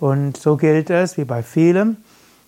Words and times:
Und 0.00 0.36
so 0.38 0.56
gilt 0.56 0.90
es 0.90 1.16
wie 1.16 1.24
bei 1.24 1.44
vielem. 1.44 1.98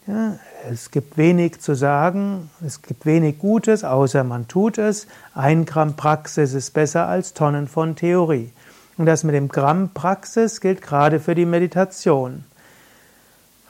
Ja, 0.09 0.35
es 0.69 0.91
gibt 0.91 1.17
wenig 1.17 1.61
zu 1.61 1.75
sagen, 1.77 2.51
es 2.67 2.83
gibt 2.83 3.07
wenig 3.07 3.39
Gutes, 3.39 3.85
außer 3.85 4.25
man 4.25 4.49
tut 4.49 4.79
es. 4.79 5.07
Ein 5.33 5.65
Gramm 5.65 5.95
Praxis 5.95 6.55
ist 6.55 6.75
besser 6.75 7.07
als 7.07 7.35
Tonnen 7.35 7.69
von 7.69 7.95
Theorie. 7.95 8.51
Und 8.99 9.07
das 9.07 9.23
mit 9.23 9.37
dem 9.37 9.47
Gramm 9.47 9.91
Praxis 9.95 10.61
gilt 10.61 10.83
gerade 10.83 11.21
für 11.21 11.37
die 11.37 11.47
Meditation. 11.47 12.45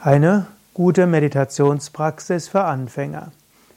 Eine 0.05 0.47
gute 0.75 1.07
Meditationspraxis 1.07 2.49
für 2.49 2.65
Anfänger. 2.65 3.31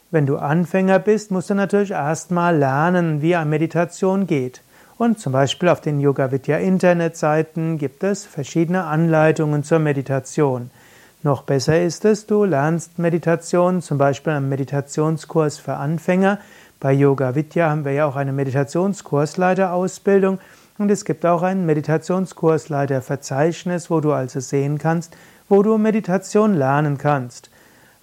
Wenn 0.10 0.26
du 0.26 0.38
Anfänger 0.38 0.98
bist, 0.98 1.30
musst 1.30 1.52
du 1.52 1.54
natürlich 1.54 1.92
erstmal 1.92 2.58
lernen, 2.58 3.22
wie 3.22 3.36
eine 3.36 3.48
Meditation 3.48 4.26
geht. 4.26 4.64
Und 4.98 5.20
zum 5.20 5.34
Beispiel 5.34 5.70
auf 5.70 5.82
den 5.82 6.00
Yoga 6.00 6.32
Vidya 6.32 6.58
Internetseiten 6.58 7.78
gibt 7.78 8.04
es 8.04 8.26
verschiedene 8.26 8.86
Anleitungen 8.86 9.64
zur 9.64 9.78
Meditation. 9.78 10.72
Noch 11.22 11.44
besser 11.44 11.80
ist 11.80 12.06
es, 12.06 12.26
du 12.26 12.44
lernst 12.44 12.98
Meditation, 12.98 13.84
zum 13.84 14.00
Beispiel 14.00 14.34
einen 14.34 14.50
Meditationskurs 14.50 15.60
für 15.60 15.76
Anfänger. 15.76 16.40
Bei 16.80 16.92
Yoga 16.92 17.36
Vidya 17.36 17.70
haben 17.70 17.86
wir 17.86 17.92
ja 17.92 18.08
auch 18.08 18.16
eine 18.16 18.34
Meditationskursleiterausbildung 18.34 20.40
und 20.80 20.90
es 20.90 21.06
gibt 21.06 21.24
auch 21.24 21.44
ein 21.44 21.68
Meditationskursleiterverzeichnis, 21.68 23.92
wo 23.92 24.02
du 24.02 24.12
also 24.12 24.40
sehen 24.40 24.80
kannst, 24.80 25.16
wo 25.50 25.62
du 25.62 25.78
Meditation 25.78 26.54
lernen 26.54 26.98
kannst. 26.98 27.50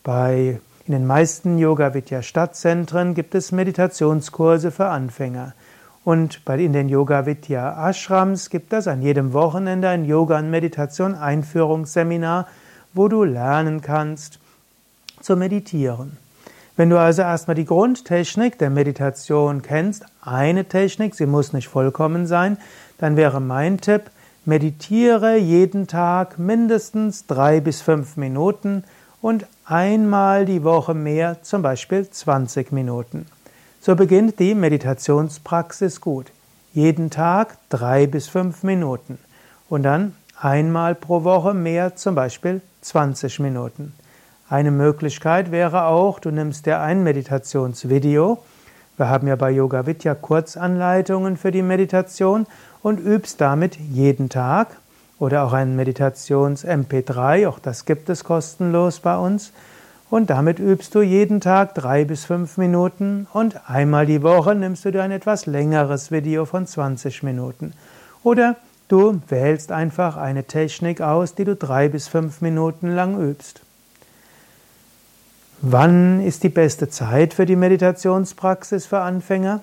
Bei 0.02 0.60
in 0.86 0.92
den 0.92 1.06
meisten 1.06 1.58
Yoga 1.58 1.94
Vidya 1.94 2.22
Stadtzentren 2.22 3.14
gibt 3.14 3.34
es 3.34 3.52
Meditationskurse 3.52 4.70
für 4.70 4.86
Anfänger. 4.86 5.54
Und 6.04 6.44
bei, 6.44 6.58
in 6.58 6.72
den 6.72 6.88
Yoga 6.88 7.26
Vidya 7.26 7.88
Ashrams 7.88 8.50
gibt 8.50 8.72
es 8.72 8.88
an 8.88 9.02
jedem 9.02 9.32
Wochenende 9.32 9.88
ein 9.88 10.04
Yoga 10.04 10.38
und 10.38 10.50
Meditation 10.50 11.14
Einführungsseminar, 11.14 12.48
wo 12.92 13.06
du 13.06 13.22
lernen 13.22 13.80
kannst 13.80 14.40
zu 15.20 15.36
meditieren. 15.36 16.18
Wenn 16.76 16.90
du 16.90 16.98
also 16.98 17.22
erstmal 17.22 17.54
die 17.54 17.64
Grundtechnik 17.64 18.58
der 18.58 18.70
Meditation 18.70 19.62
kennst, 19.62 20.04
eine 20.22 20.64
Technik, 20.64 21.14
sie 21.14 21.26
muss 21.26 21.52
nicht 21.52 21.68
vollkommen 21.68 22.26
sein, 22.26 22.56
dann 22.98 23.16
wäre 23.16 23.40
mein 23.40 23.80
Tipp, 23.80 24.10
Meditiere 24.44 25.36
jeden 25.36 25.86
Tag 25.86 26.36
mindestens 26.36 27.26
drei 27.26 27.60
bis 27.60 27.80
fünf 27.80 28.16
Minuten 28.16 28.82
und 29.20 29.46
einmal 29.64 30.46
die 30.46 30.64
Woche 30.64 30.94
mehr, 30.94 31.42
zum 31.42 31.62
Beispiel 31.62 32.10
20 32.10 32.72
Minuten. 32.72 33.26
So 33.80 33.94
beginnt 33.94 34.40
die 34.40 34.56
Meditationspraxis 34.56 36.00
gut. 36.00 36.32
Jeden 36.72 37.10
Tag 37.10 37.56
drei 37.68 38.08
bis 38.08 38.26
fünf 38.26 38.64
Minuten 38.64 39.18
und 39.68 39.84
dann 39.84 40.16
einmal 40.40 40.96
pro 40.96 41.22
Woche 41.22 41.54
mehr, 41.54 41.94
zum 41.94 42.16
Beispiel 42.16 42.62
20 42.80 43.38
Minuten. 43.38 43.94
Eine 44.48 44.72
Möglichkeit 44.72 45.52
wäre 45.52 45.84
auch, 45.84 46.18
du 46.18 46.32
nimmst 46.32 46.66
dir 46.66 46.80
ein 46.80 47.04
Meditationsvideo. 47.04 48.42
Wir 48.98 49.08
haben 49.08 49.26
ja 49.26 49.36
bei 49.36 49.50
Yoga 49.50 49.86
Vidya 49.86 50.14
Kurzanleitungen 50.14 51.38
für 51.38 51.50
die 51.50 51.62
Meditation 51.62 52.46
und 52.82 53.00
übst 53.00 53.40
damit 53.40 53.76
jeden 53.76 54.28
Tag 54.28 54.76
oder 55.18 55.44
auch 55.44 55.54
ein 55.54 55.76
Meditations-MP3, 55.76 57.48
auch 57.48 57.58
das 57.58 57.86
gibt 57.86 58.10
es 58.10 58.22
kostenlos 58.24 59.00
bei 59.00 59.16
uns. 59.16 59.52
Und 60.10 60.28
damit 60.28 60.58
übst 60.58 60.94
du 60.94 61.00
jeden 61.00 61.40
Tag 61.40 61.74
drei 61.74 62.04
bis 62.04 62.26
fünf 62.26 62.58
Minuten 62.58 63.26
und 63.32 63.70
einmal 63.70 64.04
die 64.04 64.22
Woche 64.22 64.54
nimmst 64.54 64.84
du 64.84 64.90
dir 64.90 65.02
ein 65.02 65.10
etwas 65.10 65.46
längeres 65.46 66.10
Video 66.10 66.44
von 66.44 66.66
20 66.66 67.22
Minuten. 67.22 67.72
Oder 68.22 68.56
du 68.88 69.22
wählst 69.28 69.72
einfach 69.72 70.18
eine 70.18 70.44
Technik 70.44 71.00
aus, 71.00 71.34
die 71.34 71.44
du 71.44 71.56
drei 71.56 71.88
bis 71.88 72.08
fünf 72.08 72.42
Minuten 72.42 72.94
lang 72.94 73.18
übst. 73.18 73.62
Wann 75.64 76.20
ist 76.20 76.42
die 76.42 76.48
beste 76.48 76.88
Zeit 76.88 77.34
für 77.34 77.46
die 77.46 77.54
Meditationspraxis 77.54 78.84
für 78.84 78.98
Anfänger? 78.98 79.60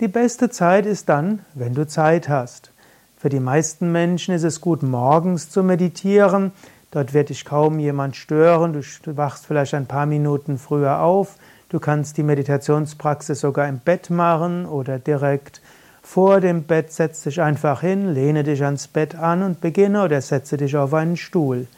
Die 0.00 0.08
beste 0.08 0.50
Zeit 0.50 0.84
ist 0.84 1.08
dann, 1.08 1.44
wenn 1.54 1.74
du 1.74 1.86
Zeit 1.86 2.28
hast. 2.28 2.72
Für 3.16 3.28
die 3.28 3.38
meisten 3.38 3.92
Menschen 3.92 4.34
ist 4.34 4.42
es 4.42 4.60
gut, 4.60 4.82
morgens 4.82 5.48
zu 5.48 5.62
meditieren. 5.62 6.50
Dort 6.90 7.14
wird 7.14 7.28
dich 7.28 7.44
kaum 7.44 7.78
jemand 7.78 8.16
stören. 8.16 8.72
Du 9.04 9.16
wachst 9.16 9.46
vielleicht 9.46 9.74
ein 9.74 9.86
paar 9.86 10.06
Minuten 10.06 10.58
früher 10.58 10.98
auf. 11.02 11.36
Du 11.68 11.78
kannst 11.78 12.16
die 12.16 12.24
Meditationspraxis 12.24 13.38
sogar 13.38 13.68
im 13.68 13.78
Bett 13.78 14.10
machen 14.10 14.66
oder 14.66 14.98
direkt 14.98 15.60
vor 16.02 16.40
dem 16.40 16.64
Bett. 16.64 16.92
Setz 16.92 17.22
dich 17.22 17.40
einfach 17.40 17.82
hin, 17.82 18.12
lehne 18.12 18.42
dich 18.42 18.64
ans 18.64 18.88
Bett 18.88 19.14
an 19.14 19.44
und 19.44 19.60
beginne 19.60 20.02
oder 20.02 20.20
setze 20.20 20.56
dich 20.56 20.76
auf 20.76 20.92
einen 20.94 21.16
Stuhl. 21.16 21.68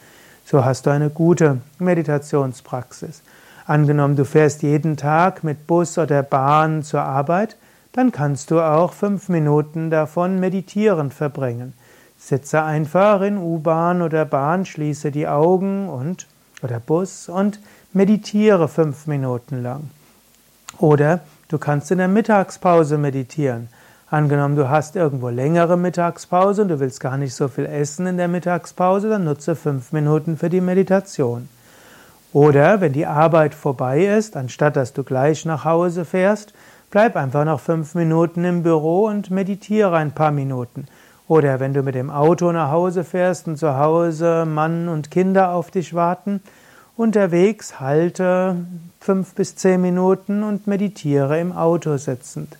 So 0.47 0.65
hast 0.65 0.87
du 0.87 0.91
eine 0.91 1.10
gute 1.10 1.59
Meditationspraxis. 1.78 3.21
Angenommen, 3.70 4.16
du 4.16 4.25
fährst 4.25 4.62
jeden 4.62 4.97
Tag 4.97 5.44
mit 5.44 5.69
Bus 5.69 5.97
oder 5.97 6.25
Bahn 6.25 6.82
zur 6.82 7.03
Arbeit, 7.03 7.56
dann 7.92 8.10
kannst 8.10 8.50
du 8.50 8.60
auch 8.60 8.92
fünf 8.92 9.28
Minuten 9.28 9.91
davon 9.91 10.41
meditierend 10.41 11.14
verbringen. 11.14 11.75
Sitze 12.19 12.64
einfach 12.64 13.20
in 13.20 13.38
U-Bahn 13.38 14.03
oder 14.03 14.25
Bahn, 14.25 14.66
schließe 14.66 15.12
die 15.12 15.28
Augen 15.28 15.88
und 15.88 16.26
oder 16.64 16.80
Bus 16.80 17.28
und 17.28 17.60
meditiere 17.92 18.66
fünf 18.66 19.06
Minuten 19.06 19.62
lang. 19.62 19.88
Oder 20.78 21.20
du 21.47 21.56
kannst 21.59 21.92
in 21.92 21.98
der 21.98 22.09
Mittagspause 22.09 22.98
meditieren. 22.98 23.69
Angenommen, 24.09 24.56
du 24.56 24.69
hast 24.69 24.97
irgendwo 24.97 25.28
längere 25.28 25.76
Mittagspause 25.76 26.62
und 26.62 26.69
du 26.70 26.80
willst 26.80 26.98
gar 26.98 27.16
nicht 27.16 27.36
so 27.36 27.47
viel 27.47 27.66
essen 27.66 28.09
in 28.09 28.16
der 28.16 28.26
Mittagspause, 28.26 29.09
dann 29.09 29.22
nutze 29.22 29.54
fünf 29.54 29.92
Minuten 29.92 30.36
für 30.36 30.50
die 30.50 30.60
Meditation. 30.60 31.48
Oder 32.32 32.80
wenn 32.80 32.92
die 32.92 33.06
Arbeit 33.06 33.54
vorbei 33.54 34.04
ist, 34.06 34.36
anstatt 34.36 34.76
dass 34.76 34.92
du 34.92 35.02
gleich 35.02 35.44
nach 35.44 35.64
Hause 35.64 36.04
fährst, 36.04 36.54
Bleib 36.91 37.14
einfach 37.14 37.44
noch 37.44 37.60
fünf 37.60 37.94
Minuten 37.94 38.44
im 38.44 38.64
Büro 38.64 39.06
und 39.06 39.30
meditiere 39.30 39.96
ein 39.96 40.10
paar 40.10 40.32
Minuten. 40.32 40.88
Oder 41.28 41.60
wenn 41.60 41.72
du 41.72 41.84
mit 41.84 41.94
dem 41.94 42.10
Auto 42.10 42.50
nach 42.50 42.72
Hause 42.72 43.04
fährst 43.04 43.46
und 43.46 43.58
zu 43.58 43.78
Hause 43.78 44.44
Mann 44.44 44.88
und 44.88 45.08
Kinder 45.08 45.52
auf 45.52 45.70
dich 45.70 45.94
warten, 45.94 46.42
unterwegs 46.96 47.78
halte 47.78 48.56
fünf 48.98 49.34
bis 49.36 49.54
zehn 49.54 49.80
Minuten 49.80 50.42
und 50.42 50.66
meditiere 50.66 51.38
im 51.38 51.52
Auto 51.52 51.97
sitzend. 51.97 52.58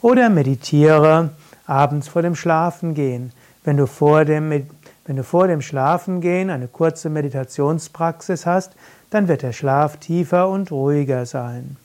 Oder 0.00 0.30
meditiere 0.30 1.32
abends 1.66 2.08
vor 2.08 2.22
dem 2.22 2.34
Schlafengehen. 2.34 3.32
Wenn 3.62 3.76
du 3.76 3.86
vor 3.86 4.24
dem, 4.24 4.68
wenn 5.06 5.16
du 5.16 5.22
vor 5.22 5.46
dem 5.46 5.62
Schlafengehen 5.62 6.50
eine 6.50 6.68
kurze 6.68 7.08
Meditationspraxis 7.08 8.44
hast, 8.44 8.72
dann 9.10 9.28
wird 9.28 9.42
der 9.42 9.52
Schlaf 9.52 9.98
tiefer 9.98 10.48
und 10.48 10.72
ruhiger 10.72 11.26
sein. 11.26 11.76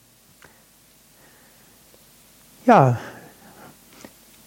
Ja, 2.65 2.97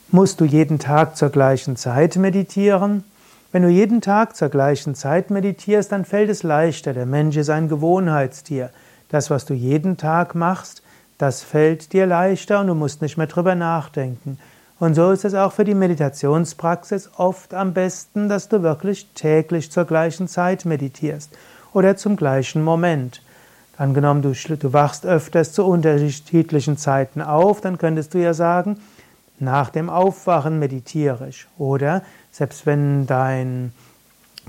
musst 0.08 0.40
du 0.40 0.44
jeden 0.44 0.78
Tag 0.78 1.16
zur 1.16 1.31
gleichen 1.31 1.76
Zeit 1.76 2.16
meditieren? 2.16 3.04
Wenn 3.52 3.62
du 3.62 3.69
jeden 3.69 4.00
Tag 4.00 4.34
zur 4.34 4.48
gleichen 4.48 4.96
Zeit 4.96 5.31
meditierst, 5.31 5.93
dann 5.93 6.04
fällt 6.04 6.28
es 6.28 6.43
leichter. 6.43 6.93
Der 6.93 7.06
Mensch 7.06 7.37
ist 7.37 7.50
ein 7.50 7.69
Gewohnheitstier. 7.69 8.70
Das, 9.08 9.31
was 9.31 9.44
du 9.44 9.54
jeden 9.54 9.96
Tag 9.96 10.34
machst, 10.34 10.82
das 11.19 11.44
fällt 11.44 11.93
dir 11.93 12.06
leichter 12.06 12.60
und 12.60 12.66
du 12.66 12.75
musst 12.75 13.02
nicht 13.02 13.16
mehr 13.16 13.28
drüber 13.28 13.54
nachdenken. 13.54 14.38
Und 14.78 14.94
so 14.94 15.10
ist 15.12 15.24
es 15.24 15.34
auch 15.34 15.52
für 15.52 15.64
die 15.64 15.74
Meditationspraxis 15.74 17.10
oft 17.16 17.54
am 17.54 17.72
besten, 17.74 18.28
dass 18.28 18.48
du 18.48 18.62
wirklich 18.62 19.06
täglich 19.14 19.70
zur 19.70 19.84
gleichen 19.84 20.28
Zeit 20.28 20.64
meditierst 20.64 21.30
oder 21.72 21.96
zum 21.96 22.16
gleichen 22.16 22.62
Moment. 22.62 23.22
Angenommen, 23.76 24.22
du, 24.22 24.32
du 24.32 24.72
wachst 24.72 25.06
öfters 25.06 25.52
zu 25.52 25.64
unterschiedlichen 25.64 26.76
Zeiten 26.76 27.22
auf, 27.22 27.60
dann 27.60 27.78
könntest 27.78 28.14
du 28.14 28.18
ja 28.18 28.34
sagen, 28.34 28.78
nach 29.38 29.70
dem 29.70 29.90
Aufwachen 29.90 30.58
meditiere 30.58 31.28
ich. 31.28 31.46
Oder 31.58 32.02
selbst 32.30 32.66
wenn 32.66 33.06
dein 33.06 33.72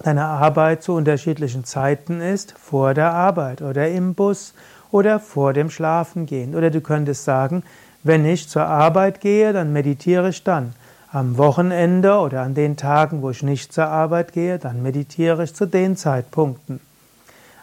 deine 0.04 0.25
Arbeit 0.25 0.83
zu 0.83 0.94
unterschiedlichen 0.94 1.63
Zeiten 1.63 2.22
ist, 2.22 2.54
vor 2.57 2.94
der 2.94 3.12
Arbeit 3.13 3.62
oder 3.62 3.89
im 3.89 4.13
Bus 4.13 4.54
oder 4.92 5.19
vor 5.19 5.54
dem 5.54 5.69
Schlafengehen. 5.69 6.56
Oder 6.56 6.69
du 6.69 6.81
könntest 6.81 7.24
sagen, 7.24 7.63
wenn 8.06 8.24
ich 8.24 8.48
zur 8.48 8.68
Arbeit 8.68 9.19
gehe, 9.19 9.52
dann 9.52 9.74
meditiere 9.74 10.30
ich 10.30 10.44
dann. 10.44 10.74
Am 11.12 11.40
Wochenende 11.40 12.19
oder 12.19 12.44
an 12.44 12.54
den 12.54 12.78
Tagen, 12.78 13.24
wo 13.24 13.31
ich 13.31 13.42
nicht 13.42 13.74
zur 13.74 13.88
Arbeit 13.88 14.31
gehe, 14.31 14.60
dann 14.60 14.84
meditiere 14.84 15.44
ich 15.44 15.56
zu 15.56 15.66
den 15.66 15.98
Zeitpunkten. 15.98 16.80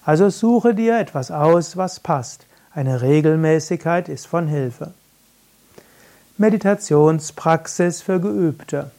Also 0.05 0.31
suche 0.31 0.75
dir 0.75 0.99
etwas 0.99 1.31
aus, 1.31 1.77
was 1.77 2.01
passt. 2.01 2.47
Eine 2.75 3.03
Regelmäßigkeit 3.03 4.09
ist 4.09 4.27
von 4.27 4.49
Hilfe. 4.49 4.93
Meditationspraxis 6.39 8.03
für 8.03 8.19
Geübte. 8.19 8.91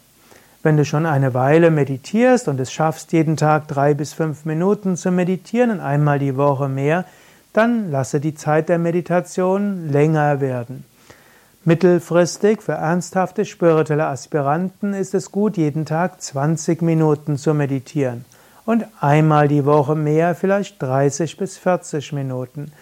Wenn 0.62 0.78
du 0.78 0.86
schon 0.86 1.06
eine 1.06 1.34
Weile 1.34 1.72
meditierst 1.72 2.48
und 2.48 2.58
es 2.62 2.72
schaffst, 2.72 3.12
jeden 3.12 3.36
Tag 3.36 3.68
drei 3.68 3.94
bis 3.94 4.14
fünf 4.14 4.46
Minuten 4.46 4.96
zu 4.96 5.12
meditieren 5.12 5.72
und 5.72 5.82
einmal 5.82 6.20
die 6.20 6.38
Woche 6.38 6.70
mehr, 6.70 7.04
dann 7.52 7.92
lasse 7.92 8.22
die 8.22 8.34
Zeit 8.34 8.70
der 8.70 8.80
Meditation 8.80 9.92
länger 9.92 10.40
werden. 10.40 10.86
Mittelfristig 11.66 12.62
für 12.62 12.74
ernsthafte 12.74 13.46
spirituelle 13.46 14.08
Aspiranten 14.08 14.94
ist 14.94 15.14
es 15.14 15.32
gut, 15.32 15.56
jeden 15.56 15.86
Tag 15.86 16.22
20 16.22 16.82
Minuten 16.82 17.38
zu 17.38 17.54
meditieren. 17.54 18.26
Und 18.66 18.86
einmal 19.00 19.48
die 19.48 19.64
Woche 19.64 19.96
mehr, 19.96 20.36
vielleicht 20.36 20.82
30 20.82 21.38
bis 21.38 21.58
40 21.58 22.12
Minuten. 22.12 22.74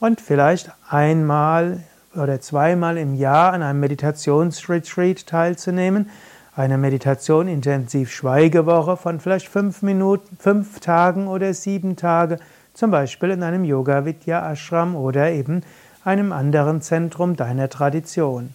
Und 0.00 0.22
vielleicht 0.22 0.72
einmal 0.88 1.80
oder 2.16 2.40
zweimal 2.40 2.96
im 2.96 3.14
Jahr 3.14 3.52
an 3.52 3.62
einem 3.62 3.80
Meditationsretreat 3.80 5.26
teilzunehmen, 5.26 6.08
eine 6.56 6.78
Meditation 6.78 7.46
intensiv 7.46 8.10
Schweigewoche 8.10 8.96
von 8.96 9.20
vielleicht 9.20 9.48
fünf 9.48 9.82
Minuten, 9.82 10.38
fünf 10.38 10.80
Tagen 10.80 11.28
oder 11.28 11.52
sieben 11.52 11.94
Tage, 11.96 12.38
zum 12.72 12.90
Beispiel 12.90 13.32
in 13.32 13.42
einem 13.42 13.64
Yoga 13.64 14.06
Vidya 14.06 14.50
Ashram 14.50 14.96
oder 14.96 15.30
eben 15.30 15.62
einem 16.10 16.32
anderen 16.32 16.82
Zentrum 16.82 17.36
deiner 17.36 17.68
Tradition. 17.68 18.52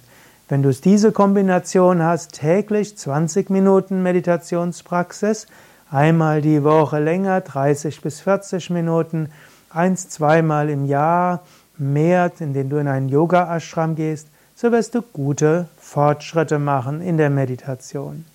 Wenn 0.50 0.62
du 0.62 0.72
diese 0.72 1.14
Kombination 1.14 2.04
hast, 2.04 2.34
täglich 2.34 2.98
20 2.98 3.50
Minuten 3.50 4.04
Meditationspraxis, 4.04 5.48
einmal 5.90 6.42
die 6.42 6.66
Woche 6.66 7.00
länger, 7.00 7.40
30 7.40 8.02
bis 8.02 8.20
40 8.20 8.72
Minuten, 8.72 9.30
eins, 9.70 10.10
zweimal 10.10 10.70
im 10.70 10.84
Jahr 10.84 11.44
mehr, 11.78 12.30
indem 12.40 12.70
du 12.70 12.78
in 12.78 12.90
einen 12.90 13.08
Yoga-Ashram 13.08 13.96
gehst, 13.96 14.28
so 14.54 14.74
wirst 14.74 14.94
du 14.94 15.02
gute 15.02 15.70
Fortschritte 15.80 16.60
machen 16.60 17.00
in 17.00 17.16
der 17.16 17.30
Meditation. 17.30 18.26